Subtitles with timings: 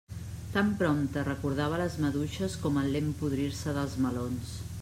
[0.53, 4.61] Tan prompte recordava les maduixes com el lent podrir-se dels melons.